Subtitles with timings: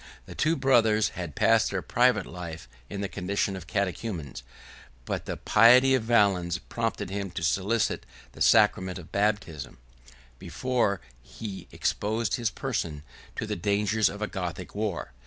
[0.25, 4.41] The two brothers had passed their private life in the condition of catechumens;
[5.05, 9.77] but the piety of Valens prompted him to solicit the sacrament of baptism,
[10.39, 13.03] before he exposed his person
[13.35, 15.11] to the dangers of a Gothic war.